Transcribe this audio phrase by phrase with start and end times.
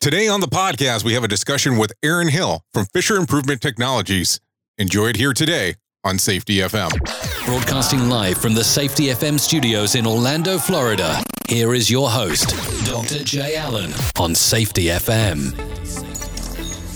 [0.00, 4.38] Today on the podcast, we have a discussion with Ehren Hill from Fisher Improvement Technologies.
[4.78, 5.74] Enjoy it here today
[6.04, 6.90] on Safety FM.
[7.44, 11.20] Broadcasting live from the Safety FM studios in Orlando, Florida.
[11.48, 12.50] Here is your host,
[12.86, 13.24] Dr.
[13.24, 13.90] Jay Allen
[14.20, 15.52] on Safety FM.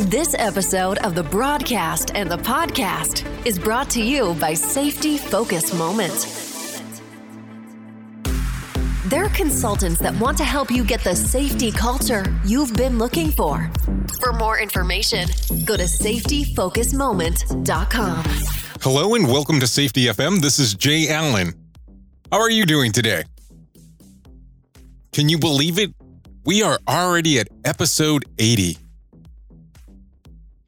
[0.08, 5.74] This episode of the broadcast and the podcast is brought to you by Safety Focus
[5.74, 6.51] Moment.
[9.12, 13.70] They're consultants that want to help you get the safety culture you've been looking for.
[14.22, 15.28] For more information,
[15.66, 18.24] go to safetyfocusmoment.com.
[18.80, 20.40] Hello and welcome to Safety FM.
[20.40, 21.52] This is Jay Allen.
[22.30, 23.24] How are you doing today?
[25.12, 25.92] Can you believe it?
[26.46, 28.78] We are already at episode 80.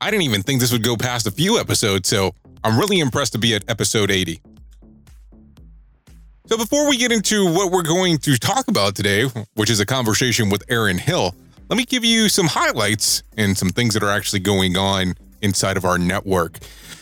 [0.02, 3.33] I didn't even think this would go past a few episodes, so I'm really impressed
[3.33, 4.43] to be at episode 80.
[6.47, 9.87] So, before we get into what we're going to talk about today, which is a
[9.87, 11.35] conversation with Ehren Hill,
[11.71, 15.79] let me give you some highlights and some things that are actually going on inside
[15.79, 16.59] of our network.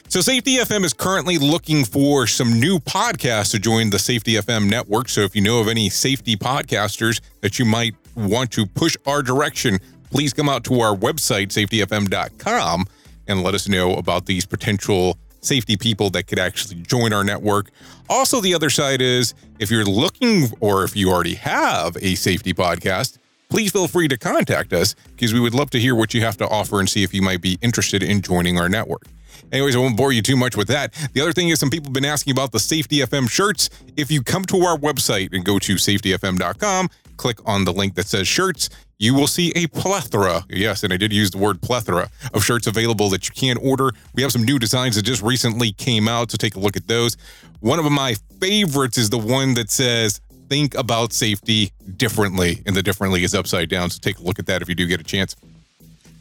[0.06, 4.70] So, Safety FM is currently looking for some new podcasts to join the Safety FM
[4.70, 5.08] network.
[5.08, 9.22] So, if you know of any safety podcasters that you might want to push our
[9.22, 9.80] direction,
[10.12, 12.84] please come out to our website, safetyfm.com,
[13.26, 17.70] and let us know about these potential safety people that could actually join our network.
[18.08, 22.54] Also, the other side is if you're looking or if you already have a safety
[22.54, 26.22] podcast, please feel free to contact us because we would love to hear what you
[26.22, 29.02] have to offer and see if you might be interested in joining our network.
[29.50, 30.92] Anyways, I won't bore you too much with that.
[31.12, 33.70] The other thing is, some people have been asking about the Safety FM shirts.
[33.96, 38.06] If you come to our website and go to safetyfm.com, click on the link that
[38.06, 42.08] says shirts, you will see a plethora, yes, and I did use the word plethora,
[42.32, 43.90] of shirts available that you can order.
[44.14, 46.86] We have some new designs that just recently came out, so take a look at
[46.86, 47.16] those.
[47.60, 52.82] One of my favorites is the one that says, Think about safety differently, and the
[52.82, 55.04] differently is upside down, so take a look at that if you do get a
[55.04, 55.34] chance.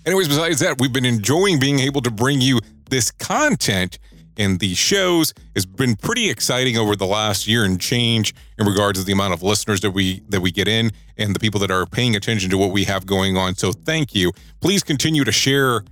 [0.06, 3.98] Anyways, besides that, we've been enjoying being able to bring you this content
[4.38, 9.00] in these shows has been pretty exciting over the last year and change in regards
[9.00, 11.72] to the amount of listeners that we that we get in and the people that
[11.72, 13.56] are paying attention to what we have going on.
[13.56, 14.32] So thank you.
[14.60, 15.84] Please continue to share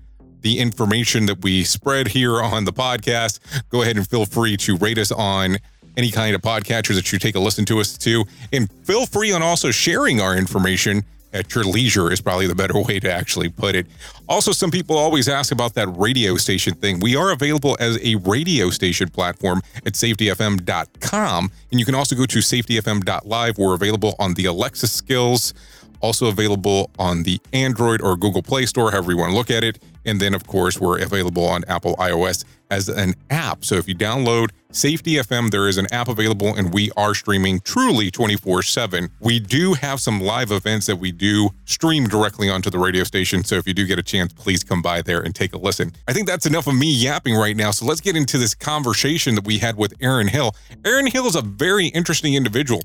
[0.42, 3.40] the information that we spread here on the podcast.
[3.70, 5.58] Go ahead and feel free to rate us on
[5.98, 9.32] any kind of podcatchers that you take a listen to us to and feel free
[9.34, 11.04] on also sharing our information
[11.34, 13.88] at your leisure is probably the better way to actually put it.
[14.28, 17.00] Also, some people always ask about that radio station thing.
[17.00, 21.52] We are available as a radio station platform at safetyfm.com.
[21.72, 23.58] And you can also go to safetyfm.live.
[23.58, 25.54] We're available on the Alexa skills,
[26.02, 29.64] also available on the Android or Google Play Store, however you want to look at
[29.64, 29.80] it.
[30.06, 33.66] And then, of course, we're available on Apple iOS as an app.
[33.66, 37.60] So if you download Safety FM, there is an app available and we are streaming
[37.62, 39.10] truly 24 7.
[39.20, 43.44] We do have some live events that we do stream directly onto the radio station.
[43.44, 45.94] So if you do get a chance, please come by there and take a listen.
[46.08, 47.72] I think that's enough of me yapping right now.
[47.72, 50.56] So let's get into this conversation that we had with Ehren Hill.
[50.84, 52.84] Ehren Hill is a very interesting individual.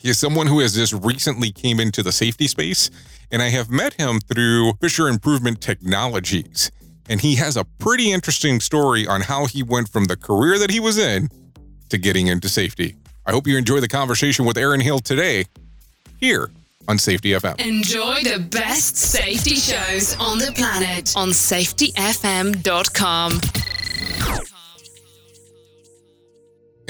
[0.00, 2.90] He is someone who has just recently came into the safety space,
[3.30, 6.70] and I have met him through Fisher Improvement Technologies.
[7.10, 10.70] And he has a pretty interesting story on how he went from the career that
[10.70, 11.28] he was in
[11.90, 12.96] to getting into safety.
[13.26, 15.44] I hope you enjoy the conversation with Ehren Hill today
[16.18, 16.50] here
[16.88, 17.60] on Safety FM.
[17.60, 23.32] Enjoy the best safety shows on the planet on safetyfm.com.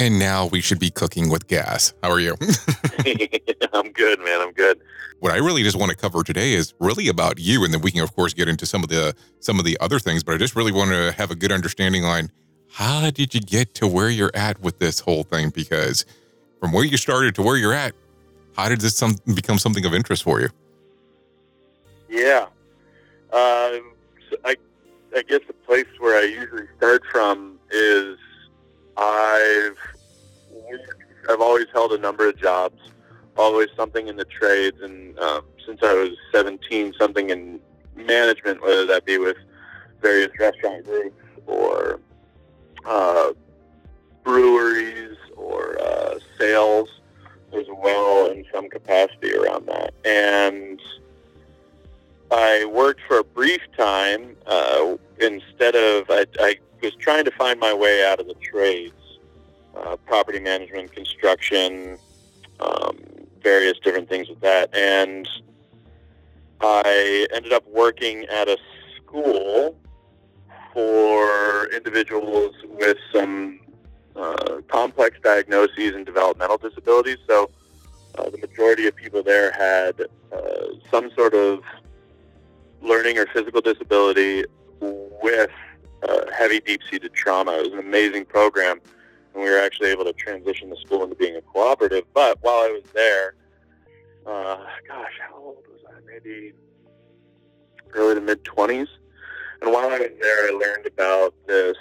[0.01, 1.93] And now we should be cooking with gas.
[2.03, 2.35] How are you?
[3.75, 4.41] I'm good, man.
[4.41, 4.81] I'm good.
[5.19, 7.91] What I really just want to cover today is really about you, and then we
[7.91, 10.25] can, of course, get into some of the some of the other things.
[10.25, 12.31] But I just really want to have a good understanding on
[12.73, 15.51] how did you get to where you're at with this whole thing?
[15.51, 16.07] Because
[16.61, 17.93] from where you started to where you're at,
[18.57, 20.49] how did this some, become something of interest for you?
[22.09, 22.47] Yeah,
[23.35, 23.77] uh,
[24.47, 24.57] I
[25.15, 28.17] I guess the place where I usually start from is
[29.01, 29.79] I've
[31.29, 32.79] I've always held a number of jobs,
[33.37, 37.61] always something in the trades, and uh, since I was 17, something in
[37.97, 39.37] management, whether that be with
[40.03, 41.17] various restaurant groups
[41.47, 42.01] or
[42.85, 43.33] uh,
[44.23, 46.89] breweries or uh, sales
[47.53, 49.95] as well in some capacity around that.
[50.05, 50.81] And
[52.31, 57.59] I worked for a brief time uh, instead of I, I was trying to find
[57.61, 59.19] my way out of the trades,
[59.77, 61.99] uh, property management, construction,
[62.61, 62.99] um,
[63.43, 65.29] various different things with that, and
[66.61, 68.59] I ended up working at a
[68.97, 69.77] school
[70.73, 73.61] for individuals with some
[74.15, 77.19] uh, complex diagnoses and developmental disabilities.
[77.27, 77.51] So
[78.19, 81.63] uh, the majority of people there had uh, some sort of
[82.83, 84.45] learning or physical disability
[84.81, 85.51] with
[86.09, 87.53] uh, heavy deep-seated trauma.
[87.53, 88.81] It was an amazing program,
[89.35, 92.05] and we were actually able to transition the school into being a cooperative.
[92.15, 93.35] But while I was there,
[94.27, 96.01] uh, gosh, how old was I?
[96.07, 96.53] Maybe
[97.93, 98.89] early to mid 20s.
[99.63, 101.77] And while I was there, I learned about this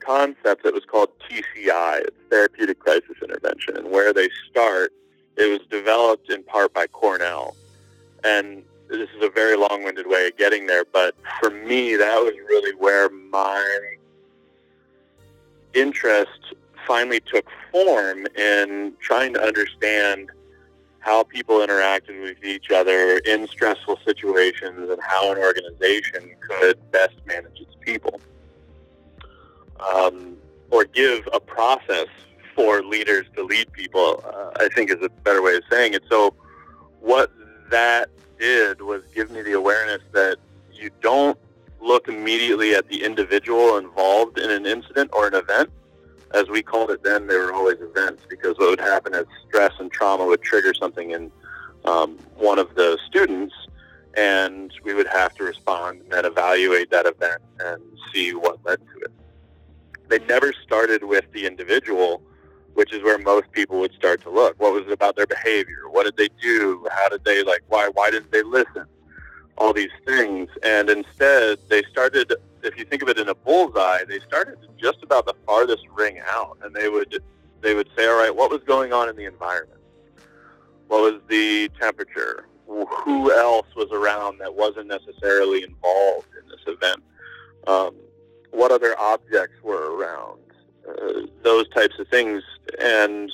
[0.00, 4.92] concept that was called TCI, it's Therapeutic Crisis Intervention, and where they start,
[5.36, 7.56] it was developed in part by Cornell.
[8.24, 8.64] And
[8.98, 12.74] this is a very long-winded way of getting there, but for me, that was really
[12.76, 13.94] where my
[15.74, 16.54] interest
[16.86, 20.30] finally took form in trying to understand
[20.98, 27.14] how people interacted with each other in stressful situations and how an organization could best
[27.26, 28.20] manage its people.
[29.80, 30.36] Um,
[30.70, 32.06] or give a process
[32.54, 36.02] for leaders to lead people, uh, I think is a better way of saying it.
[36.08, 36.34] So,
[37.00, 37.32] what
[37.70, 38.08] that
[38.42, 40.36] did was give me the awareness that
[40.72, 41.38] you don't
[41.80, 45.70] look immediately at the individual involved in an incident or an event.
[46.32, 49.72] As we called it then, they were always events because what would happen is stress
[49.78, 51.30] and trauma would trigger something in
[51.84, 53.54] um, one of the students,
[54.14, 57.80] and we would have to respond and then evaluate that event and
[58.12, 59.12] see what led to it.
[60.08, 62.22] They never started with the individual,
[62.74, 64.58] which is where most people would start to look.
[64.58, 65.88] What was it about their behavior?
[65.90, 66.86] What did they do?
[66.90, 67.62] How did they like?
[67.68, 67.88] Why?
[67.92, 68.86] Why didn't they listen?
[69.58, 72.32] All these things, and instead they started.
[72.62, 76.20] If you think of it in a bullseye, they started just about the farthest ring
[76.30, 77.22] out, and they would
[77.60, 79.80] they would say, "All right, what was going on in the environment?
[80.88, 82.46] What was the temperature?
[82.66, 87.02] Who else was around that wasn't necessarily involved in this event?
[87.66, 87.94] Um,
[88.50, 90.41] what other objects were around?
[90.88, 92.42] Uh, those types of things,
[92.80, 93.30] and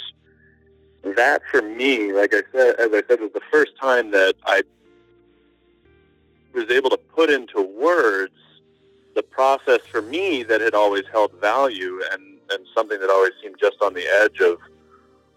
[1.17, 4.63] that for me, like I said, as I said, was the first time that I
[6.53, 8.33] was able to put into words
[9.15, 13.57] the process for me that had always held value and, and something that always seemed
[13.59, 14.59] just on the edge of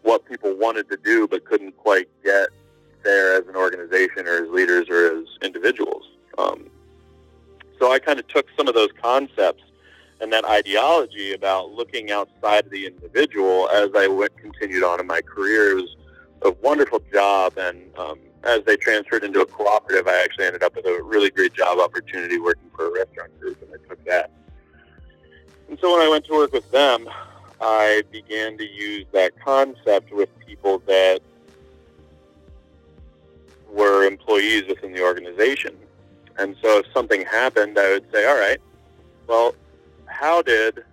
[0.04, 2.50] what people wanted to do but couldn't quite get
[3.04, 6.04] there as an organization or as leaders or as individuals.
[6.38, 6.70] Um,
[7.80, 9.64] so I kind of took some of those concepts
[10.32, 15.08] and that ideology about looking outside of the individual as I went continued on in
[15.08, 15.78] my career.
[15.78, 15.96] It was
[16.44, 20.76] a wonderful job, and um, as they transferred into a cooperative, I actually ended up
[20.76, 24.32] with a really great job opportunity working for a restaurant group, and I took that.
[25.70, 27.10] And so when I went to work with them,
[27.60, 31.22] I began to use that concept with people that
[33.70, 35.76] were employees within the organization.
[36.38, 38.60] And so if something happened, I would say, all right,
[39.28, 39.56] well,
[40.22, 40.84] how did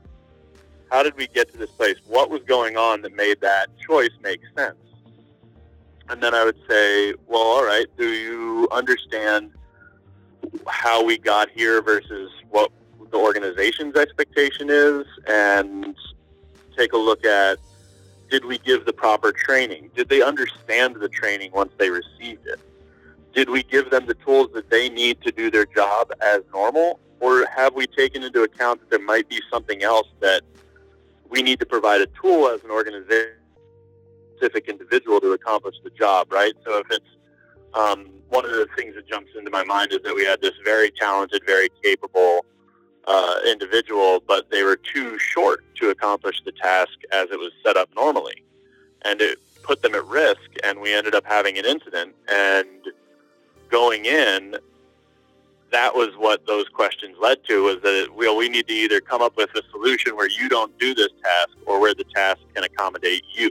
[0.91, 1.97] how did we get to this place?
[2.07, 4.79] What was going on that made that choice make sense?
[6.09, 9.53] And then I would say, well, all right, do you understand
[10.67, 12.73] how we got here versus what
[13.11, 15.05] the organization's expectation is?
[15.27, 15.95] And
[16.75, 17.59] take a look at
[18.31, 19.91] did we give the proper training?
[19.95, 22.61] Did they understand the training once they received it?
[23.35, 26.99] Did we give them the tools that they need to do their job as normal?
[27.21, 30.43] Or have we taken into account that there might be something else that
[31.29, 33.35] we need to provide a tool as an organization,
[34.37, 36.55] specific individual to accomplish the job, right?
[36.65, 37.07] So if it's
[37.75, 40.55] um, one of the things that jumps into my mind is that we had this
[40.65, 42.45] very talented, very capable
[43.07, 47.77] uh, individual, but they were too short to accomplish the task as it was set
[47.77, 48.45] up normally.
[49.03, 52.15] And it put them at risk, and we ended up having an incident.
[52.29, 52.69] And
[53.71, 54.57] going in,
[55.71, 59.21] that was what those questions led to was that well, we need to either come
[59.21, 62.65] up with a solution where you don't do this task or where the task can
[62.65, 63.51] accommodate you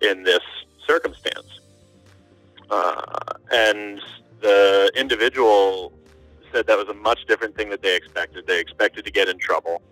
[0.00, 0.42] in this
[0.86, 1.60] circumstance.
[2.70, 3.02] Uh,
[3.50, 4.00] and
[4.40, 5.92] the individual
[6.52, 8.46] said that was a much different thing that they expected.
[8.46, 9.82] They expected to get in trouble.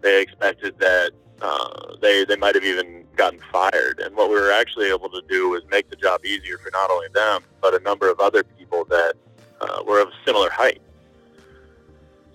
[0.00, 4.00] They expected that uh, they they might have even gotten fired.
[4.00, 6.90] And what we were actually able to do was make the job easier for not
[6.90, 9.14] only them but a number of other people that
[9.60, 10.80] uh, were of similar height.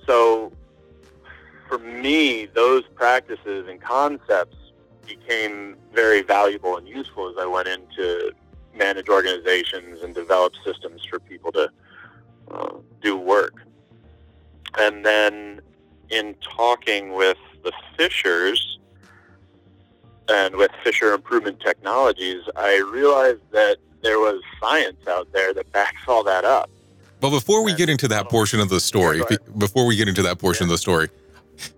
[0.05, 0.51] So
[1.67, 4.58] for me, those practices and concepts
[5.05, 8.32] became very valuable and useful as I went into
[8.74, 11.70] manage organizations and develop systems for people to
[12.51, 13.62] uh, do work.
[14.77, 15.62] And then
[16.10, 18.79] in talking with the Fishers
[20.27, 26.01] and with Fisher Improvement Technologies, I realized that there was science out there that backs
[26.08, 26.70] all that up.
[27.25, 30.22] But before we get into that portion of the story, Yeah, before we get into
[30.22, 31.10] that portion of the story,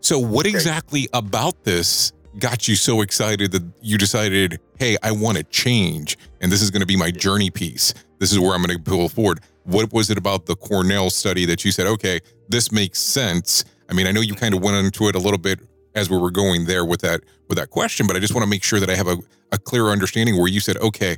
[0.02, 5.38] so what exactly about this got you so excited that you decided, hey, I want
[5.38, 7.94] to change, and this is going to be my journey piece.
[8.20, 9.40] This is where I'm going to pull forward.
[9.64, 13.64] what was it about the Cornell study that you said, okay, this makes sense?
[13.90, 15.62] I mean, I know you kind of went into it a little bit
[15.96, 18.50] as we were going there with that with that question, but I just want to
[18.50, 19.18] make sure that I have a,
[19.54, 21.16] a clear understanding where you said, okay,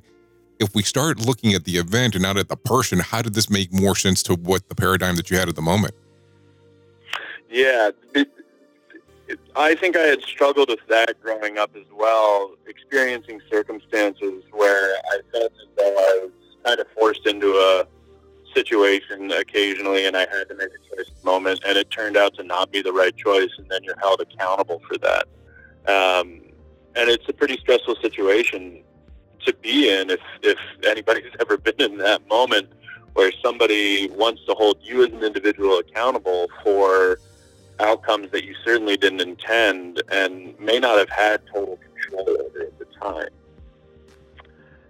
[0.60, 3.50] if we start looking at the event and not at the person, how did this
[3.50, 5.96] make more sense to what the paradigm that you had at the moment?
[7.50, 8.30] Yeah, it,
[9.28, 14.98] it, I think I had struggled with that growing up as well, experiencing circumstances where
[15.12, 16.32] I felt as though I was
[16.66, 17.88] kind of forced into a
[18.54, 22.18] situation occasionally and I had to make a choice at the moment and it turned
[22.18, 25.28] out to not be the right choice and then you're held accountable for that.
[25.88, 26.42] Um,
[26.96, 28.84] and it's a pretty stressful situation
[29.46, 32.70] to be in if, if anybody's ever been in that moment
[33.14, 37.20] where somebody wants to hold you as an individual accountable for
[37.80, 42.80] outcomes that you certainly didn't intend and may not have had total control over at
[42.80, 43.30] the time.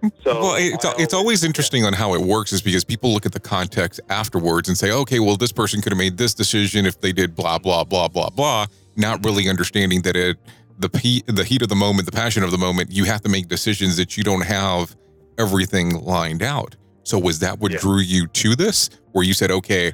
[0.02, 0.08] Mm-hmm.
[0.22, 3.32] So well, it's, it's always interesting on how it works is because people look at
[3.32, 7.00] the context afterwards and say, okay, well, this person could have made this decision if
[7.00, 8.66] they did blah blah blah blah blah,
[8.96, 10.38] not really understanding that it
[10.80, 13.28] the heat the heat of the moment, the passion of the moment, you have to
[13.28, 14.96] make decisions that you don't have
[15.38, 16.76] everything lined out.
[17.04, 17.78] So was that what yeah.
[17.78, 19.92] drew you to this, where you said, okay,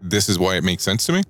[0.00, 1.22] this is why it makes sense to me?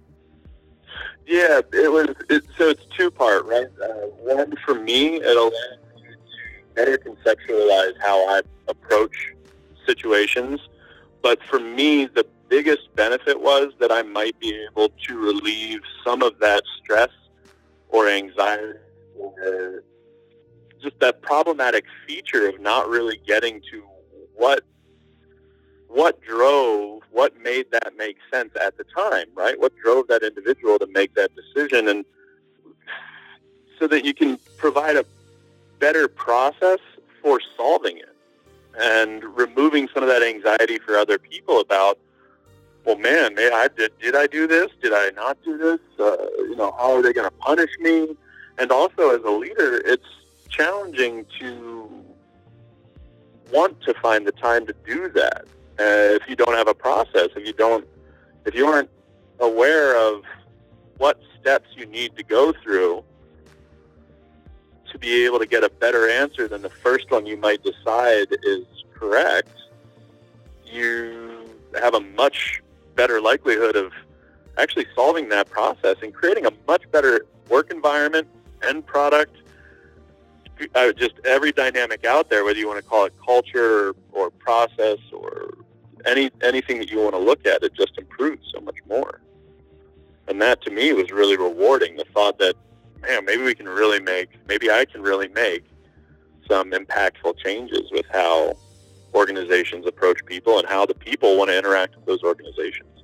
[1.26, 2.08] Yeah, it was.
[2.30, 3.66] It, so it's two part, right?
[3.82, 9.34] Uh, one for me, it allowed me to better conceptualize how I approach
[9.86, 10.60] situations.
[11.22, 16.22] But for me, the biggest benefit was that I might be able to relieve some
[16.22, 17.10] of that stress
[17.88, 18.78] or anxiety
[19.18, 19.82] or
[20.82, 23.82] just that problematic feature of not really getting to
[24.34, 24.62] what
[25.88, 29.58] what drove what made that make sense at the time right?
[29.58, 32.04] What drove that individual to make that decision and
[33.78, 35.04] so that you can provide a
[35.78, 36.78] better process
[37.22, 38.14] for solving it
[38.78, 41.98] and removing some of that anxiety for other people about
[42.84, 44.70] well man man I did did I do this?
[44.82, 45.80] Did I not do this?
[45.98, 48.16] Uh, you know how are they going to punish me
[48.58, 50.06] and also as a leader, it's
[50.48, 51.88] challenging to
[53.52, 55.44] want to find the time to do that.
[55.78, 57.86] Uh, if you don't have a process, if you don't,
[58.44, 58.90] if you aren't
[59.40, 60.22] aware of
[60.98, 63.04] what steps you need to go through
[64.90, 68.28] to be able to get a better answer than the first one you might decide
[68.42, 69.50] is correct,
[70.64, 72.62] you have a much
[72.94, 73.92] better likelihood of
[74.56, 78.26] actually solving that process and creating a much better work environment,
[78.62, 79.36] end product,
[80.74, 84.30] uh, just every dynamic out there, whether you want to call it culture or, or
[84.30, 85.54] process or
[86.06, 89.20] any anything that you want to look at, it just improves so much more.
[90.28, 91.96] And that to me was really rewarding.
[91.96, 92.54] The thought that,
[93.02, 95.64] man, maybe we can really make, maybe I can really make
[96.48, 98.54] some impactful changes with how
[99.14, 102.95] organizations approach people and how the people want to interact with those organizations.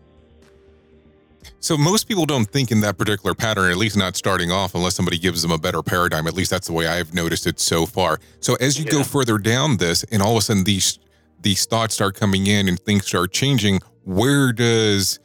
[1.60, 4.94] So most people don't think in that particular pattern, at least not starting off, unless
[4.94, 6.26] somebody gives them a better paradigm.
[6.26, 8.20] At least that's the way I've noticed it so far.
[8.40, 8.92] So as you yeah.
[8.92, 10.98] go further down this, and all of a sudden these
[11.40, 15.18] these thoughts start coming in and things start changing, where does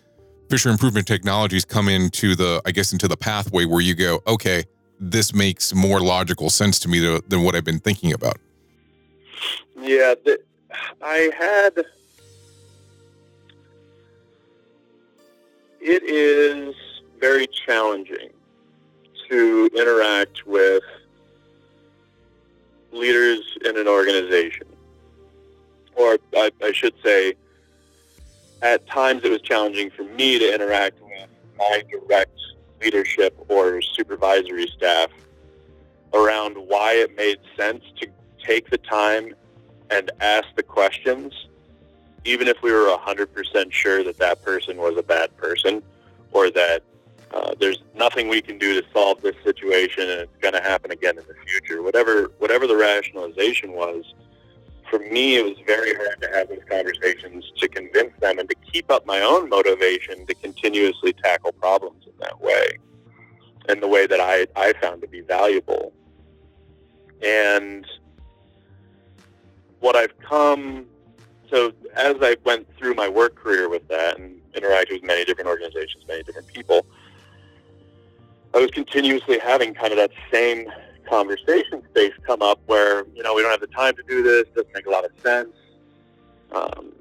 [0.50, 4.64] Fisher Improvement Technologies come into the, I guess, into the pathway where you go, okay,
[5.00, 8.38] this makes more logical sense to me than what I've been thinking about?
[9.80, 10.40] Yeah, the,
[11.02, 11.86] I had
[15.88, 16.76] it is
[17.18, 18.30] very challenging
[19.30, 20.84] to interact with
[22.92, 24.68] leaders in an organization.
[25.96, 27.36] Or I, I, should say,
[28.62, 32.38] at times it was challenging for me to interact with my direct
[32.82, 35.10] leadership or supervisory staff
[36.14, 38.08] around why it made sense to
[38.44, 39.34] take the time
[39.90, 41.48] and ask the questions
[42.28, 45.82] even if we were 100% sure that that person was a bad person
[46.34, 46.84] or that
[47.34, 50.92] uh, there's nothing we can do to solve this situation and it's going to happen
[50.92, 51.82] again in the future.
[51.82, 54.14] Whatever, whatever the rationalization was,
[54.90, 58.56] for me, it was very hard to have those conversations to convince them and to
[58.72, 62.78] keep up my own motivation to continuously tackle problems in that way,
[63.68, 65.94] and the way that I, I found to be valuable.
[67.22, 67.86] And
[69.80, 70.86] what I've come
[71.50, 75.50] so as I went through my work career with that and interacted with many different
[75.50, 76.86] organizations, many different people,
[78.54, 80.72] I was continuously having kind of that same
[81.08, 84.46] conversation space come up where, you know, we don't have the time to do this,
[84.56, 85.56] doesn't make a lot of sense.
[86.52, 86.94] Um,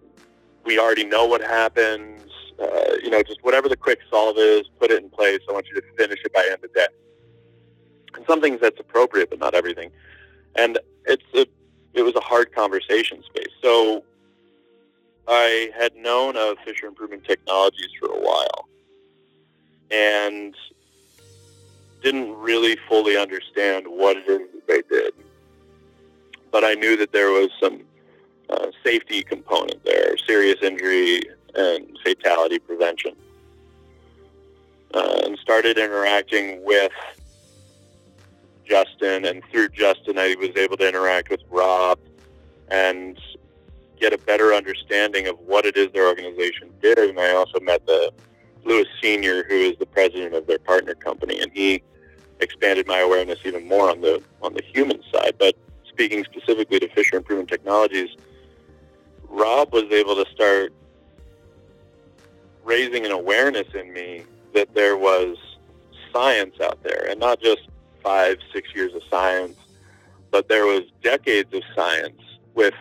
[0.64, 2.22] we already know what happens.
[2.58, 5.40] Uh, you know, just whatever the quick solve is, put it in place.
[5.48, 6.86] I want you to finish it by end of day.
[8.14, 9.90] And some things that's appropriate, but not everything.
[10.54, 11.46] And it's a,
[11.92, 13.52] it was a hard conversation space.
[13.62, 14.04] So
[15.28, 18.68] I had known of Fisher Improvement Technologies for a while
[19.90, 20.54] and
[22.02, 25.12] didn't really fully understand what it is that they did.
[26.50, 27.82] But I knew that there was some
[28.48, 31.22] uh, safety component there, serious injury
[31.54, 33.16] and fatality prevention.
[34.94, 36.92] Uh, and started interacting with
[38.64, 41.98] Justin, and through Justin, I was able to interact with Rob
[42.68, 43.18] and
[43.98, 46.98] get a better understanding of what it is their organization did.
[46.98, 48.12] And I also met the
[48.64, 51.82] Lewis Senior, who is the president of their partner company, and he
[52.40, 55.34] expanded my awareness even more on the on the human side.
[55.38, 55.54] But
[55.88, 58.10] speaking specifically to Fisher Improvement Technologies,
[59.28, 60.72] Rob was able to start
[62.64, 64.24] raising an awareness in me
[64.54, 65.36] that there was
[66.12, 67.68] science out there, and not just
[68.02, 69.56] five, six years of science,
[70.30, 72.20] but there was decades of science
[72.54, 72.74] with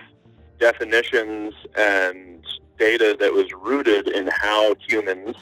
[0.60, 2.44] definitions and
[2.78, 5.36] data that was rooted in how humans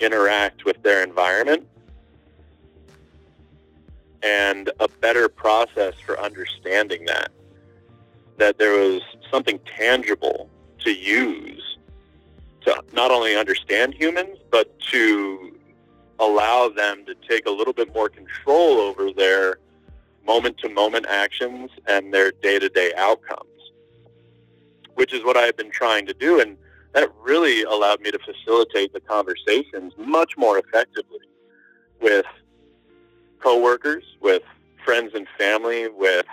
[0.00, 1.66] interact with their environment
[4.22, 7.30] and a better process for understanding that.
[8.38, 11.78] That there was something tangible to use
[12.62, 15.56] to not only understand humans, but to
[16.18, 19.58] allow them to take a little bit more control over their
[20.26, 23.55] moment to moment actions and their day to day outcomes,
[24.96, 26.40] which is what I've been trying to do.
[26.40, 26.56] And
[26.92, 31.26] that really allowed me to facilitate the conversations much more effectively
[32.00, 32.26] with
[33.40, 34.42] coworkers, with
[34.84, 36.26] friends and family, with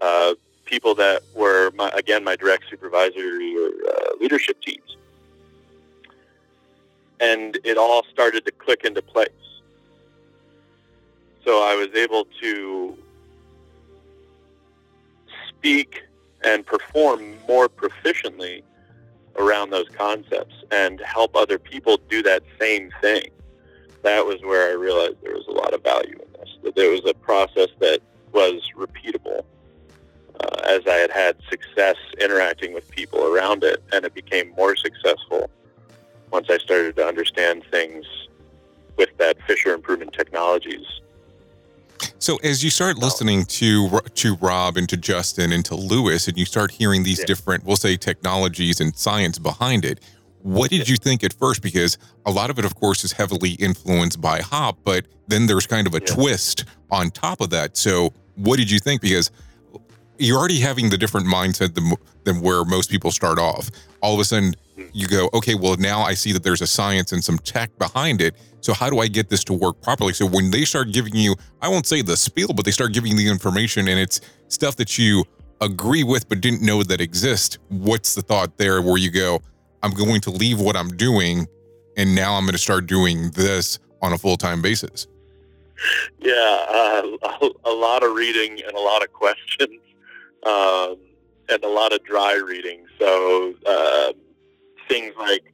[0.00, 0.34] uh,
[0.64, 4.96] people that were, my, again, my direct supervisory or uh, leadership teams.
[7.20, 9.30] And it all started to click into place.
[11.44, 12.98] So I was able to
[15.48, 16.02] speak
[16.46, 18.62] and perform more proficiently
[19.36, 23.28] around those concepts and help other people do that same thing.
[24.02, 26.90] That was where I realized there was a lot of value in this, that there
[26.90, 28.00] was a process that
[28.32, 29.44] was repeatable
[30.40, 34.76] uh, as I had had success interacting with people around it, and it became more
[34.76, 35.50] successful
[36.30, 38.06] once I started to understand things
[38.96, 40.86] with that Fisher Improvement Technologies
[42.26, 43.04] so as you start oh.
[43.04, 47.20] listening to to Rob and to Justin and to Lewis, and you start hearing these
[47.20, 47.26] yeah.
[47.26, 50.00] different, we'll say, technologies and science behind it,
[50.42, 51.62] what did you think at first?
[51.62, 55.68] Because a lot of it, of course, is heavily influenced by Hop, but then there's
[55.68, 56.14] kind of a yeah.
[56.14, 57.76] twist on top of that.
[57.76, 59.02] So what did you think?
[59.02, 59.30] Because
[60.18, 61.92] you're already having the different mindset than,
[62.24, 63.70] than where most people start off.
[64.02, 64.54] All of a sudden,
[64.92, 68.20] you go, okay, well, now I see that there's a science and some tech behind
[68.20, 68.34] it.
[68.60, 70.12] So how do I get this to work properly?
[70.12, 73.12] So when they start giving you, I won't say the spiel, but they start giving
[73.12, 75.24] you the information and it's stuff that you
[75.60, 77.58] agree with but didn't know that exist.
[77.68, 79.40] What's the thought there where you go,
[79.82, 81.46] I'm going to leave what I'm doing
[81.96, 85.06] and now I'm going to start doing this on a full-time basis?
[86.18, 89.80] Yeah, uh, a, lot of reading and a lot of questions
[90.44, 90.96] um,
[91.48, 92.86] and a lot of dry reading.
[92.98, 94.12] So uh,
[94.88, 95.44] things like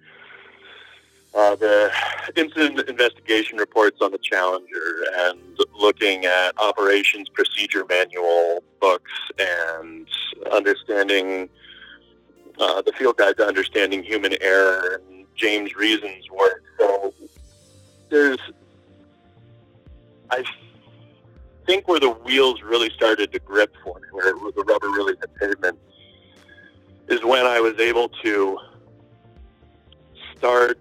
[1.35, 1.91] uh, the
[2.37, 5.39] incident investigation reports on the Challenger and
[5.79, 10.07] looking at operations procedure manual books and
[10.53, 11.49] understanding
[12.59, 16.63] uh, the field guide to understanding human error and James Reason's work.
[16.79, 17.15] So
[18.11, 18.39] there's,
[20.31, 20.45] I
[21.67, 25.35] think where the wheels really started to grip for me, where the rubber really hit
[25.37, 25.79] pavement,
[27.09, 28.59] is when I was able to
[30.43, 30.77] start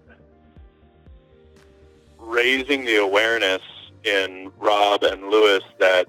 [2.18, 3.62] raising the awareness
[4.02, 6.08] in Rob and Lewis that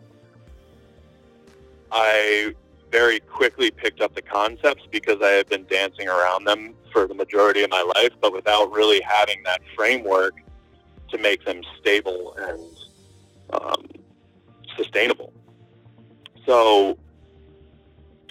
[1.91, 2.55] I
[2.91, 7.13] very quickly picked up the concepts because I had been dancing around them for the
[7.13, 10.33] majority of my life, but without really having that framework
[11.09, 13.85] to make them stable and um,
[14.75, 15.31] sustainable.
[16.47, 16.97] So,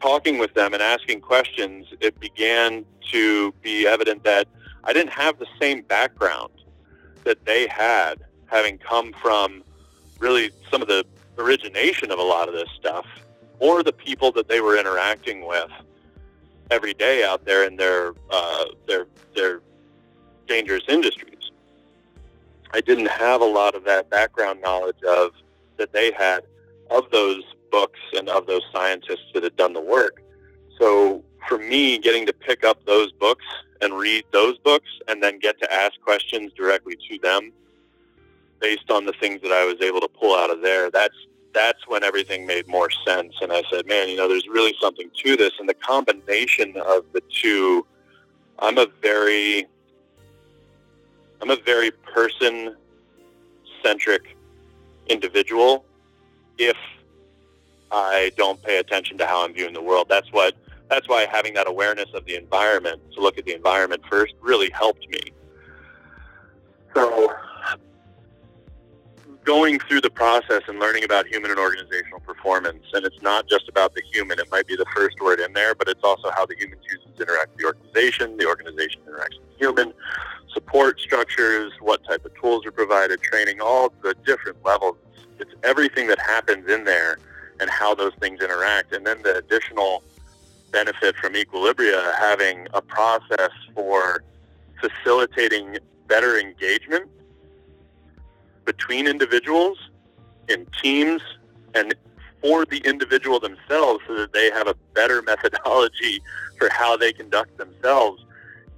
[0.01, 4.49] talking with them and asking questions, it began to be evident that
[4.85, 6.53] I didn't have the same background
[7.25, 8.17] that they had,
[8.47, 9.63] having come from
[10.19, 11.05] really some of the
[11.39, 13.07] origination of a lot of this stuff,
[13.59, 15.71] or the people that they were interacting with
[16.71, 19.61] every day out there in their uh, their their
[20.49, 21.51] dangerous industries.
[22.75, 25.33] I didn't have a lot of that background knowledge of
[25.77, 26.45] that they had
[26.91, 30.23] of those books and of those scientists that had done the work.
[30.79, 33.45] So for me, getting to pick up those books
[33.81, 37.53] and read those books and then get to ask questions directly to them
[38.61, 41.17] based on the things that I was able to pull out of there, that's
[41.53, 43.35] that's when everything made more sense.
[43.43, 45.53] And I said, man, you know, there's really something to this.
[45.59, 47.87] And the combination of the two
[48.59, 49.67] I'm a very
[51.43, 52.77] I'm a very person
[53.83, 54.37] centric
[55.09, 55.85] individual
[56.57, 56.77] if
[57.91, 60.07] I don't pay attention to how I'm viewing the world.
[60.09, 60.55] That's what
[60.93, 64.69] that's why having that awareness of the environment to look at the environment first really
[64.71, 65.33] helped me.
[66.95, 67.33] So
[69.45, 73.71] going through the process and learning about human and organizational performance, and it's not just
[73.71, 76.45] about the human, it might be the first word in there, but it's also how
[76.45, 79.95] the human chooses to interact with the organization, the organization interacts with the human,
[80.53, 84.97] support structures, what type of tools are provided, training, all the different levels.
[85.39, 87.17] It's everything that happens in there
[87.61, 88.93] and how those things interact.
[88.95, 90.05] And then the additional
[90.73, 94.25] benefit from Equilibria having a process for
[94.81, 97.09] facilitating better engagement
[98.65, 99.79] between individuals,
[100.49, 101.23] in teams,
[101.75, 101.95] and
[102.41, 106.21] for the individual themselves so that they have a better methodology
[106.59, 108.25] for how they conduct themselves.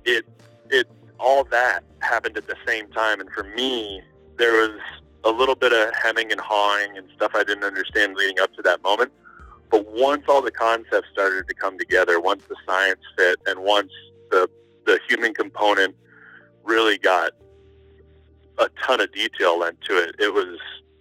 [0.05, 0.27] It
[0.71, 4.03] it all that happened at the same time and for me
[4.37, 4.79] there was
[5.25, 8.63] a little bit of hemming and hawing and stuff I didn't understand leading up to
[8.63, 9.13] that moment.
[9.75, 13.91] But once all the concepts started to come together, once the science fit and once
[14.31, 14.49] the
[14.87, 15.97] the human component
[16.63, 17.33] really got
[18.59, 20.15] a ton of detail into it.
[20.21, 20.61] It was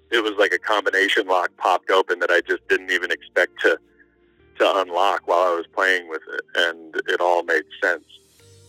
[0.10, 3.78] it was like a combination lock popped open that I just didn't even expect to
[4.58, 8.06] to unlock while I was playing with it, and it all made sense.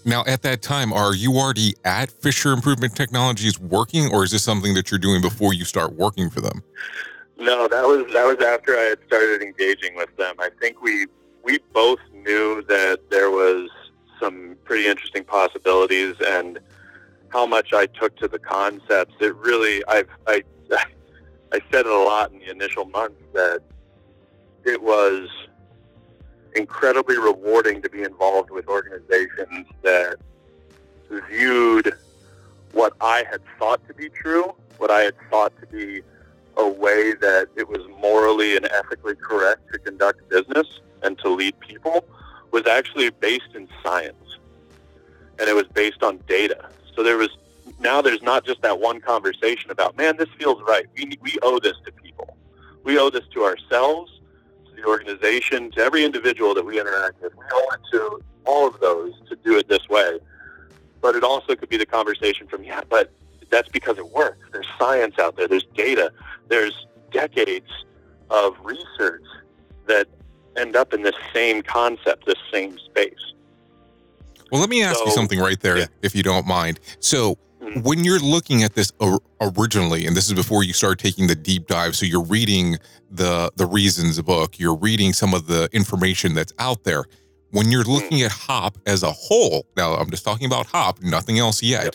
[0.05, 4.45] Now, at that time, are you already at Fisher Improvement Technologies working, or is this
[4.45, 6.63] something that you're doing before you start working for them?
[7.45, 10.35] No, that was that was after I had started engaging with them.
[10.39, 11.07] I think we
[11.43, 13.69] we both knew that there was
[14.19, 16.59] some pretty interesting possibilities, and
[17.29, 19.15] how much I took to the concepts.
[19.21, 23.61] It really, I've, I, I said it a lot in the initial months that
[24.65, 25.29] it was
[26.57, 30.17] incredibly rewarding to be involved with organizations that
[31.29, 31.93] viewed
[32.73, 36.01] what I had thought to be true, what I had thought to be
[36.57, 41.59] a way that it was morally and ethically correct to conduct business and to lead
[41.61, 42.05] people
[42.51, 44.39] was actually based in science.
[45.39, 46.69] And it was based on data.
[46.95, 47.31] So there was
[47.81, 50.87] now there's not just that one conversation about, man, this feels right.
[50.97, 52.37] We, we owe this to people.
[52.85, 54.21] We owe this to ourselves,
[54.67, 57.35] to the organization, to every individual that we interact with.
[57.35, 60.19] We owe it to all of those to do it this way.
[61.01, 63.11] But it also could be the conversation from, yeah, but
[63.51, 64.39] that's because it works.
[64.53, 65.49] There's science out there.
[65.49, 66.13] There's data.
[66.49, 67.71] There's decades
[68.31, 69.25] of research
[69.87, 70.09] that
[70.57, 73.33] end up in this same concept, this same space.
[74.51, 75.87] Well, let me ask so, you something right there, yeah.
[76.03, 76.79] if you don't mind.
[77.01, 77.81] So, mm-hmm.
[77.81, 78.93] when you're looking at this
[79.41, 82.79] originally, and this is before you start taking the deep dive, so you're reading
[83.11, 87.05] the the Reason's book, you're reading some of the information that's out there.
[87.51, 87.93] When you're mm-hmm.
[87.93, 91.85] looking at Hop as a whole, now I'm just talking about Hop, nothing else yet.
[91.85, 91.95] Yep.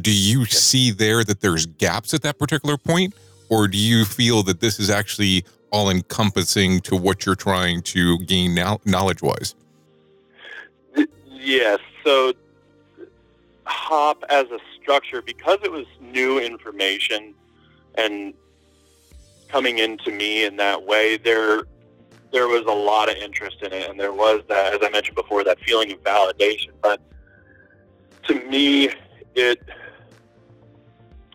[0.00, 3.14] Do you see there that there's gaps at that particular point,
[3.48, 8.18] or do you feel that this is actually all encompassing to what you're trying to
[8.20, 8.54] gain
[8.84, 9.54] knowledge wise?
[11.26, 11.78] Yes.
[12.04, 12.32] So
[13.64, 17.34] HOP as a structure, because it was new information
[17.96, 18.34] and
[19.48, 21.64] coming into me in that way, there
[22.32, 25.14] there was a lot of interest in it, and there was that, as I mentioned
[25.14, 26.70] before, that feeling of validation.
[26.82, 27.00] But
[28.24, 28.90] to me,
[29.36, 29.62] it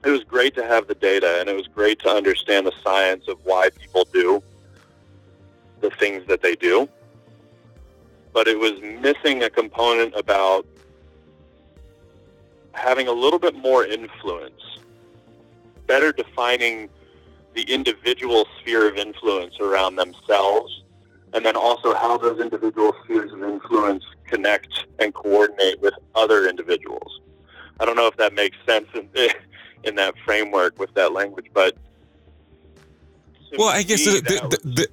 [0.05, 3.27] it was great to have the data, and it was great to understand the science
[3.27, 4.41] of why people do
[5.81, 6.89] the things that they do
[8.33, 10.65] but it was missing a component about
[12.73, 14.61] having a little bit more influence,
[15.87, 16.89] better defining
[17.55, 20.83] the individual sphere of influence around themselves,
[21.33, 27.19] and then also how those individual spheres of influence connect and coordinate with other individuals.
[27.79, 28.87] I don't know if that makes sense
[29.83, 31.75] in, that framework with that language, but
[33.57, 34.87] well, I guess the, the, the,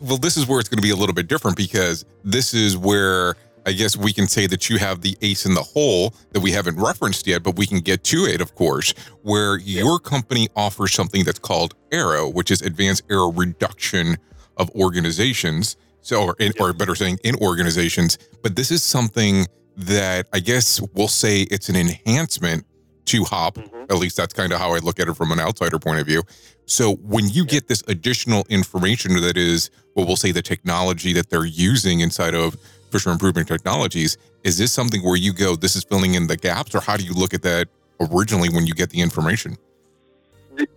[0.00, 2.76] well, this is where it's going to be a little bit different because this is
[2.76, 6.40] where I guess we can say that you have the ace in the hole that
[6.40, 8.92] we haven't referenced yet, but we can get to it, of course,
[9.22, 14.18] where your company offers something that's called AERO, which is Advanced Error Reduction
[14.58, 15.76] of Organizations.
[16.02, 18.18] So, or, in, or better saying, in organizations.
[18.42, 22.66] But this is something that I guess we'll say it's an enhancement
[23.06, 23.56] to Hop.
[23.56, 23.84] Mm-hmm.
[23.90, 26.06] At least that's kind of how I look at it from an outsider point of
[26.06, 26.22] view.
[26.66, 31.30] So when you get this additional information that is what we'll say the technology that
[31.30, 32.56] they're using inside of
[32.90, 36.74] Fisher Improvement Technologies, is this something where you go, this is filling in the gaps,
[36.74, 37.68] or how do you look at that
[38.00, 39.56] originally when you get the information?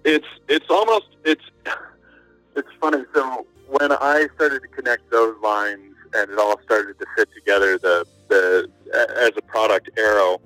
[0.04, 1.44] It's it's almost it's
[2.56, 3.04] it's funny.
[3.14, 7.78] So when I started to connect those lines and it all started to fit together,
[7.78, 8.70] the the
[9.18, 10.40] as a product AERO,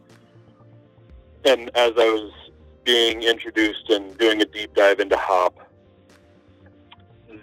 [1.46, 2.32] and as I was
[2.84, 5.58] being introduced and doing a deep dive into hop,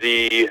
[0.00, 0.50] the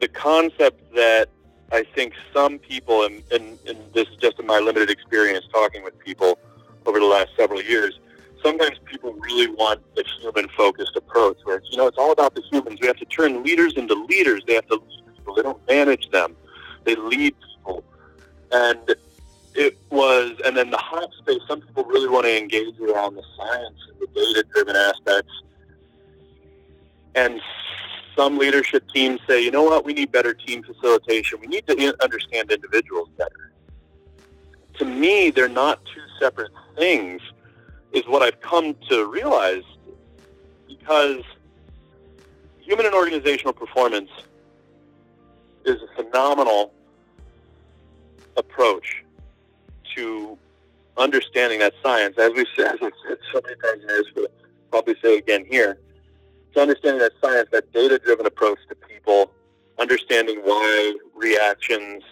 [0.00, 1.28] the concept that
[1.72, 5.84] I think some people, and, and, and this is just in my limited experience talking
[5.84, 6.38] with people
[6.86, 8.00] over the last several years,
[8.42, 12.34] sometimes people really want a human focused approach where it's, you know, it's all about
[12.34, 12.80] the humans.
[12.80, 14.42] We have to turn leaders into leaders.
[14.46, 15.34] They have to lead people.
[15.34, 16.34] They don't manage them.
[16.84, 17.84] They lead people.
[18.50, 18.94] And
[19.54, 23.24] it was, and then the HOP space, some people really want to engage around the
[23.36, 25.32] science and the data driven aspects.
[27.14, 27.40] And
[28.16, 31.40] some leadership teams say, you know what, we need better team facilitation.
[31.40, 33.52] We need to understand individuals better.
[34.74, 37.20] To me, they're not two separate things,
[37.92, 39.64] is what I've come to realize
[40.68, 41.22] because
[42.60, 44.10] human and organizational performance
[45.64, 46.72] is a phenomenal
[48.36, 49.04] approach
[50.00, 50.38] to
[50.96, 52.16] understanding that science.
[52.18, 54.32] As we've said, as said so many times but
[54.70, 55.78] probably say again here,
[56.54, 59.30] to understanding that science, that data-driven approach to people,
[59.78, 62.02] understanding why reactions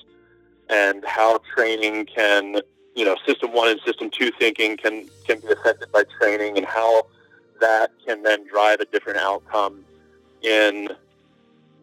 [0.68, 2.60] and how training can,
[2.94, 6.66] you know, system one and system two thinking can can be affected by training, and
[6.66, 7.06] how
[7.60, 9.84] that can then drive a different outcome
[10.42, 10.88] in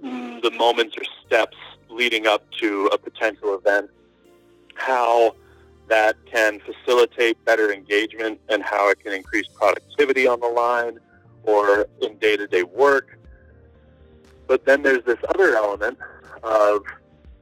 [0.01, 1.57] the moments or steps
[1.89, 3.89] leading up to a potential event.
[4.75, 5.35] How
[5.87, 10.99] that can facilitate better engagement and how it can increase productivity on the line
[11.43, 13.17] or in day to day work.
[14.47, 15.97] But then there's this other element
[16.43, 16.83] of,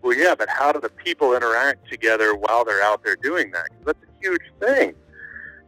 [0.02, 3.68] well, yeah, but how do the people interact together while they're out there doing that?
[3.70, 4.94] Because that's a huge thing.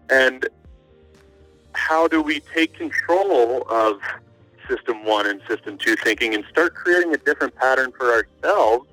[0.10, 0.48] And
[1.74, 4.00] how do we take control of
[4.70, 8.88] system one and system two thinking and start creating a different pattern for ourselves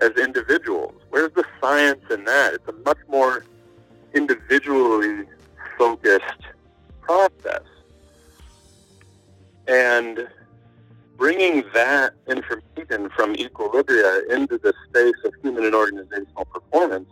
[0.00, 0.94] as individuals?
[1.10, 2.54] Where's the science in that?
[2.54, 3.44] It's a much more
[4.14, 5.26] individually
[5.78, 6.24] focused
[7.00, 7.62] process.
[9.68, 10.28] And
[11.16, 17.10] bringing that information from equilibria into the space of human and organizational performance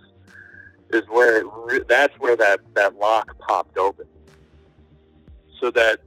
[0.91, 4.07] is where re- that's where that, that lock popped open.
[5.61, 6.01] So that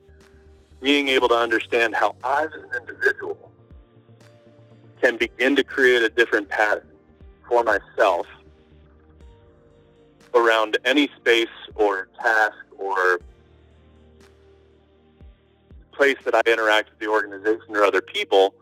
[0.81, 3.40] being able to understand how I, as an individual,
[5.01, 6.87] can begin to create a different pattern
[7.47, 8.27] for myself
[10.33, 13.19] around any space or task or
[15.91, 18.53] place that I interact with the organization or other people,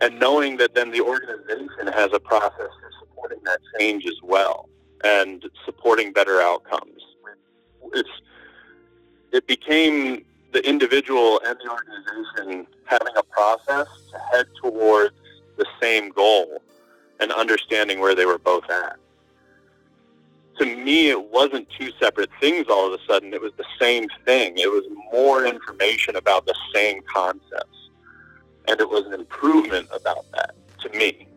[0.00, 4.68] and knowing that then the organization has a process for supporting that change as well
[5.02, 7.02] and supporting better outcomes.
[7.92, 8.08] It's
[9.32, 15.14] it became the individual and the organization having a process to head towards
[15.58, 16.62] the same goal
[17.20, 18.98] and understanding where they were both at
[20.58, 23.32] to me, it wasn't two separate things all of a sudden.
[23.32, 24.58] It was the same thing.
[24.58, 27.90] It was more information about the same concepts.
[28.66, 31.27] And it was an improvement about that to me.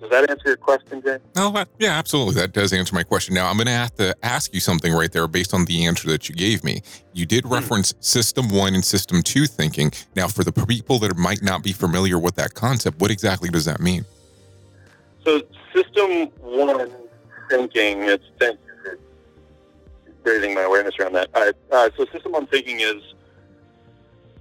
[0.00, 1.18] Does that answer your question, Jay?
[1.36, 2.34] Oh, yeah, absolutely.
[2.34, 3.34] That does answer my question.
[3.34, 6.06] Now, I'm going to have to ask you something right there based on the answer
[6.08, 6.82] that you gave me.
[7.14, 7.52] You did hmm.
[7.54, 8.04] reference mm.
[8.04, 9.92] system one and system two thinking.
[10.14, 13.64] Now, for the people that might not be familiar with that concept, what exactly does
[13.64, 14.04] that mean?
[15.24, 15.40] So,
[15.74, 16.90] system one
[17.48, 18.98] thinking, it's thank you for
[20.24, 21.30] raising my awareness around that.
[21.34, 23.02] Uh, uh, so system one thinking is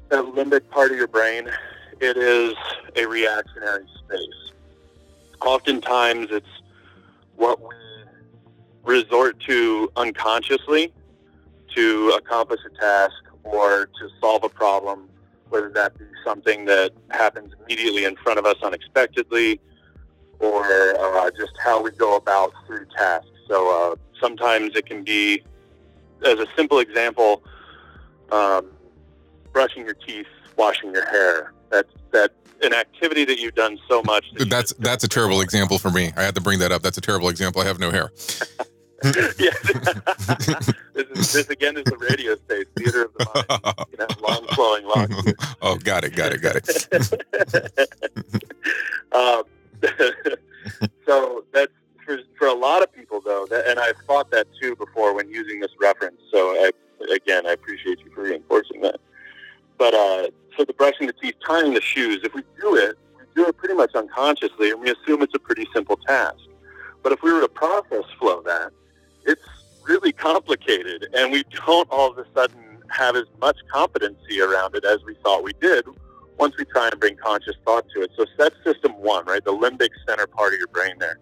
[0.09, 1.49] that limbic part of your brain.
[2.01, 2.53] It is
[2.97, 4.44] a reactionary space.
[5.41, 6.47] Oftentimes, it's
[7.35, 7.75] what we
[8.83, 10.93] resort to unconsciously
[11.75, 15.09] to accomplish a task or to solve a problem,
[15.49, 19.59] whether that be something that happens immediately in front of us unexpectedly
[20.39, 20.63] or
[20.99, 23.29] uh, just how we go about through tasks.
[23.47, 25.43] So uh, sometimes it can be
[26.25, 27.43] as a simple example,
[28.31, 28.71] um,
[29.51, 31.53] brushing your teeth, washing your hair.
[31.69, 32.31] That's that
[32.63, 34.25] an activity that you've done so much.
[34.35, 36.11] That that's that's a terrible example for me.
[36.15, 36.81] I had to bring that up.
[36.81, 37.61] That's a terrible example.
[37.61, 38.11] I have no hair.
[39.03, 39.51] yeah.
[40.93, 43.45] this, is, this again is the radio space, theater of the mind.
[43.91, 45.55] You can have long flowing locks.
[45.61, 46.67] oh, got it, got it, got it.
[49.11, 49.43] um,
[51.05, 51.71] so that's
[52.05, 55.29] for, for a lot of people, though, that, and I've thought that too before when
[55.29, 56.21] using this reference.
[56.31, 56.71] So, I,
[57.13, 58.99] again, I appreciate you for reinforcing that.
[59.77, 63.23] But uh, so the brushing the teeth, tying the shoes, if we do it, we
[63.35, 66.37] do it pretty much unconsciously, and we assume it's a pretty simple task.
[67.03, 68.71] But if we were to process flow that,
[69.25, 69.45] it's
[69.83, 74.85] really complicated, and we don't all of a sudden have as much competency around it
[74.85, 75.85] as we thought we did
[76.37, 78.11] once we try and bring conscious thought to it.
[78.15, 79.43] So that's system one, right?
[79.43, 81.17] The limbic center part of your brain there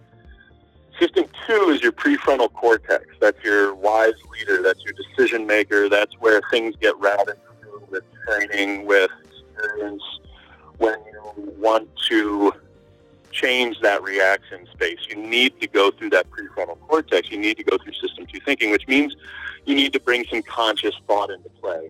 [1.00, 3.06] System two is your prefrontal cortex.
[3.20, 4.62] That's your wise leader.
[4.62, 5.90] That's your decision maker.
[5.90, 9.10] That's where things get routed through with training, with
[9.64, 10.04] experience.
[10.78, 12.54] When you want to
[13.32, 17.32] change that reaction space, you need to go through that prefrontal cortex.
[17.32, 19.16] You need to go through system two thinking, which means
[19.66, 21.90] you need to bring some conscious thought into play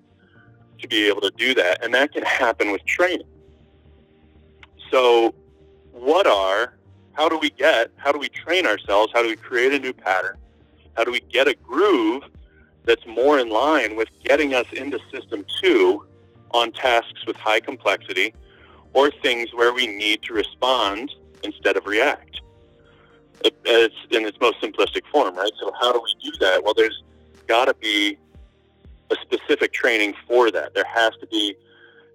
[0.79, 1.83] to be able to do that.
[1.83, 3.27] And that can happen with training.
[4.91, 5.33] So,
[5.91, 6.75] what are
[7.13, 9.11] how do we get, how do we train ourselves?
[9.13, 10.35] How do we create a new pattern?
[10.95, 12.23] How do we get a groove
[12.85, 16.05] that's more in line with getting us into system two
[16.53, 18.33] on tasks with high complexity
[18.93, 21.11] or things where we need to respond
[21.43, 22.41] instead of react?
[23.43, 25.51] It's in its most simplistic form, right?
[25.59, 26.63] So how do we do that?
[26.63, 27.03] Well, there's
[27.47, 28.17] got to be
[29.11, 30.73] a specific training for that.
[30.73, 31.55] There has to be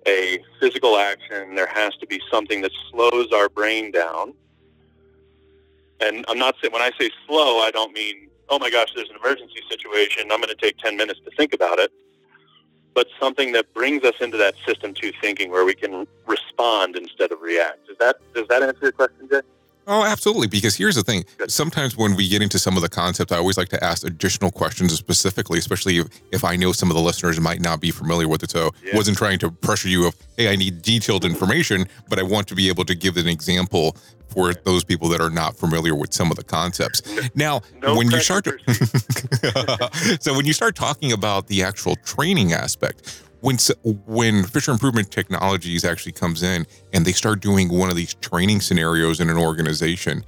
[0.07, 1.55] a physical action.
[1.55, 4.33] There has to be something that slows our brain down
[6.01, 9.11] and I'm not saying when I say slow, I don't mean oh my gosh, there's
[9.11, 10.33] an emergency situation.
[10.33, 11.93] I'm going to take 10 minutes to think about it.
[12.99, 17.31] But something that brings us into that system two thinking where we can respond instead
[17.31, 17.87] of react.
[17.87, 19.41] Does that does that answer your question, Jay?
[19.89, 20.49] Oh, absolutely.
[20.49, 21.25] Because here's the thing.
[21.49, 24.51] Sometimes when we get into some of the concepts, I always like to ask additional
[24.51, 28.29] questions specifically, especially if, if I know some of the listeners might not be familiar
[28.29, 28.51] with it.
[28.51, 28.95] So yeah.
[28.95, 32.55] wasn't trying to pressure you of, hey, I need detailed information, but I want to
[32.55, 33.97] be able to give an example
[34.29, 37.01] for those people that are not familiar with some of the concepts.
[37.35, 42.53] Now, no when you start to, so when you start talking about the actual training
[42.53, 43.57] aspect, when
[44.07, 48.61] when Fisher Improvement Technologies actually comes in and they start doing one of these training
[48.61, 50.25] scenarios in an organization,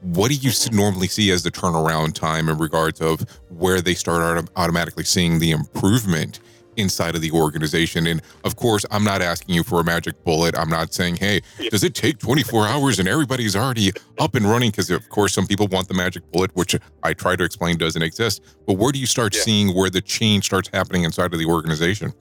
[0.00, 0.76] what do you mm-hmm.
[0.76, 5.50] normally see as the turnaround time in regards of where they start automatically seeing the
[5.50, 6.40] improvement
[6.76, 8.06] inside of the organization?
[8.06, 10.56] And of course, I'm not asking you for a magic bullet.
[10.56, 14.70] I'm not saying, hey, does it take 24 hours and everybody's already up and running?
[14.70, 18.02] Because of course, some people want the magic bullet, which I try to explain doesn't
[18.02, 18.42] exist.
[18.66, 19.42] But where do you start yeah.
[19.42, 22.12] seeing where the change starts happening inside of the organization?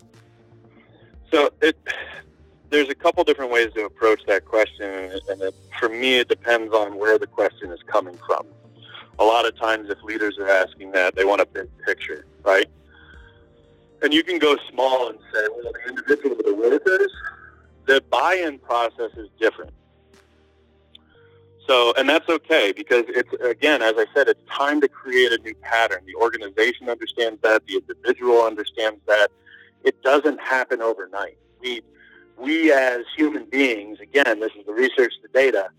[1.31, 1.77] So it,
[2.69, 4.85] there's a couple different ways to approach that question,
[5.29, 8.45] and it, for me, it depends on where the question is coming from.
[9.19, 12.67] A lot of times, if leaders are asking that, they want a big picture, right?
[14.01, 17.11] And you can go small and say, well, the individual, the workers,
[17.85, 19.71] the buy-in process is different.
[21.67, 25.37] So, and that's okay because it's, again, as I said, it's time to create a
[25.37, 26.01] new pattern.
[26.05, 27.65] The organization understands that.
[27.67, 29.29] The individual understands that
[29.83, 31.37] it doesn't happen overnight.
[31.61, 31.81] We,
[32.37, 35.69] we as human beings, again, this is the research, the data,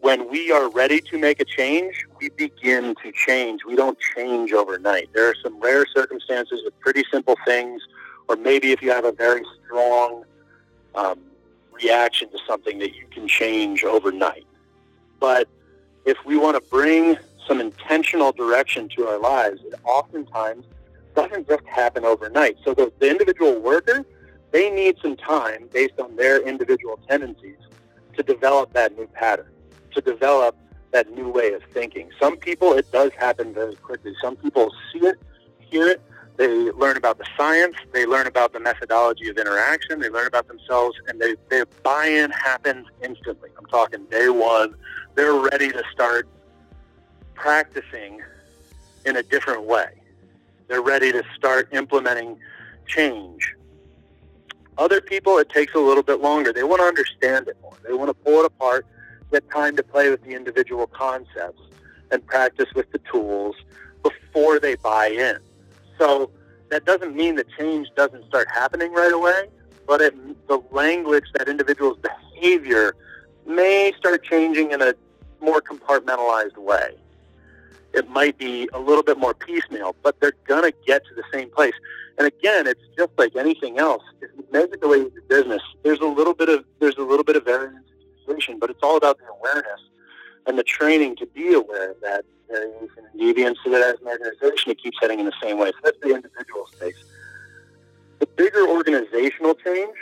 [0.00, 3.64] when we are ready to make a change, we begin to change.
[3.66, 5.10] We don't change overnight.
[5.12, 7.82] There are some rare circumstances with pretty simple things,
[8.28, 10.24] or maybe if you have a very strong
[10.94, 11.18] um,
[11.72, 14.46] reaction to something that you can change overnight.
[15.18, 15.48] But
[16.04, 20.64] if we want to bring some intentional direction to our lives, it oftentimes
[21.18, 22.56] doesn't just happen overnight.
[22.64, 24.06] So the, the individual worker,
[24.52, 27.58] they need some time based on their individual tendencies
[28.16, 29.50] to develop that new pattern,
[29.94, 30.56] to develop
[30.92, 32.08] that new way of thinking.
[32.20, 34.14] Some people, it does happen very quickly.
[34.22, 35.18] Some people see it,
[35.58, 36.00] hear it,
[36.36, 40.46] they learn about the science, they learn about the methodology of interaction, they learn about
[40.46, 43.50] themselves, and they, their buy-in happens instantly.
[43.58, 44.76] I'm talking day one.
[45.16, 46.28] They're ready to start
[47.34, 48.22] practicing
[49.04, 49.97] in a different way.
[50.68, 52.38] They're ready to start implementing
[52.86, 53.54] change.
[54.76, 56.52] Other people, it takes a little bit longer.
[56.52, 57.76] They want to understand it more.
[57.86, 58.86] They want to pull it apart,
[59.32, 61.60] get time to play with the individual concepts,
[62.10, 63.56] and practice with the tools
[64.02, 65.38] before they buy in.
[65.98, 66.30] So
[66.68, 69.48] that doesn't mean the change doesn't start happening right away,
[69.86, 70.14] but it,
[70.48, 72.94] the language, that individual's behavior
[73.46, 74.94] may start changing in a
[75.40, 76.94] more compartmentalized way
[77.98, 81.24] it might be a little bit more piecemeal, but they're going to get to the
[81.32, 81.74] same place.
[82.16, 84.02] And again, it's just like anything else.
[84.22, 87.84] If the way business, there's a little bit of there's a little bit of variance
[88.60, 89.80] but it's all about the awareness
[90.46, 94.08] and the training to be aware of that variation and deviance so that as an
[94.08, 95.70] organization it keeps heading in the same way.
[95.72, 97.02] So that's the individual space.
[98.18, 99.96] The bigger organizational change,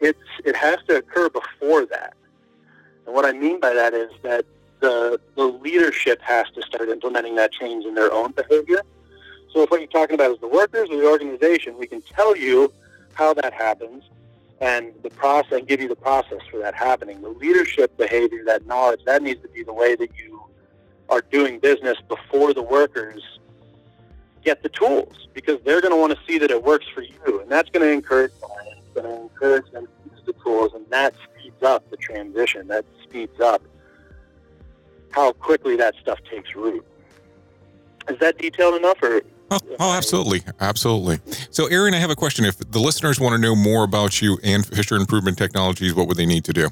[0.00, 2.14] it's it has to occur before that.
[3.06, 4.44] And what I mean by that is that
[4.80, 8.82] the, the leadership has to start implementing that change in their own behavior.
[9.52, 12.36] So if what you're talking about is the workers or the organization, we can tell
[12.36, 12.72] you
[13.14, 14.04] how that happens
[14.60, 17.20] and the process and give you the process for that happening.
[17.20, 20.42] The leadership behavior, that knowledge, that needs to be the way that you
[21.08, 23.22] are doing business before the workers
[24.44, 27.40] get the tools because they're going to want to see that it works for you
[27.40, 28.32] and that's going to encourage
[28.94, 32.66] going to encourage them to use the tools and that speeds up the transition.
[32.68, 33.62] That speeds up
[35.10, 36.84] how quickly that stuff takes root.
[38.08, 40.42] Is that detailed enough, or Oh, oh, absolutely.
[40.60, 41.20] Absolutely.
[41.50, 42.44] So, Ehren, I have a question.
[42.44, 46.16] If the listeners want to know more about you and Fisher Improvement Technologies, what would
[46.16, 46.68] they need to do?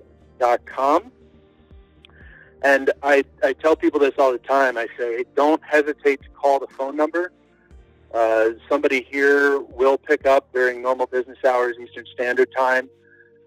[2.63, 4.77] And I, I tell people this all the time.
[4.77, 7.33] I say, don't hesitate to call the phone number.
[8.15, 12.89] Uh, somebody here will pick up during normal business hours, Eastern Standard Time.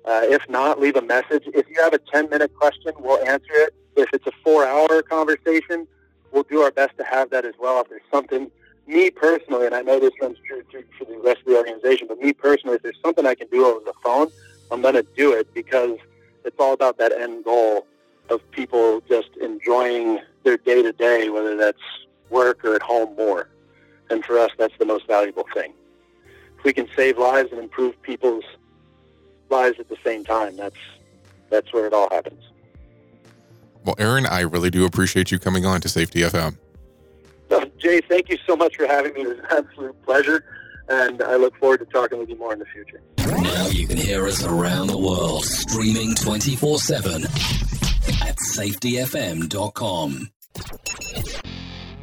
[0.05, 1.43] Uh, if not, leave a message.
[1.47, 3.73] If you have a 10 minute question, we'll answer it.
[3.95, 5.87] If it's a four hour conversation,
[6.31, 7.81] we'll do our best to have that as well.
[7.81, 8.51] If there's something,
[8.87, 12.07] me personally, and I know this runs true, true for the rest of the organization,
[12.07, 14.29] but me personally, if there's something I can do over the phone,
[14.71, 15.97] I'm going to do it because
[16.45, 17.85] it's all about that end goal
[18.29, 21.81] of people just enjoying their day to day, whether that's
[22.29, 23.49] work or at home more.
[24.09, 25.73] And for us, that's the most valuable thing.
[26.57, 28.43] If we can save lives and improve people's
[29.49, 30.77] lives at the same time, that's
[31.49, 32.43] that's where it all happens.
[33.83, 36.57] Well, Ehren, I really do appreciate you coming on to Safety FM.
[37.49, 39.21] So, uh, Jay, thank you so much for having me.
[39.21, 40.43] It was an absolute pleasure,
[40.89, 43.01] and I look forward to talking with you more in the future.
[43.37, 50.29] Now you can hear us around the world, streaming 24 7 at safetyfm.com.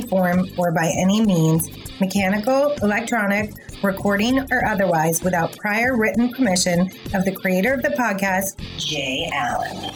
[0.00, 1.68] form or by any means,
[2.00, 6.82] mechanical, electronic, recording, or otherwise, without prior written permission
[7.14, 9.92] of the creator of the podcast, Jay Allen.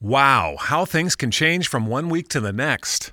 [0.00, 3.12] Wow, how things can change from one week to the next.